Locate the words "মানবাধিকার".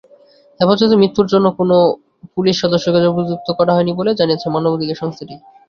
4.49-5.01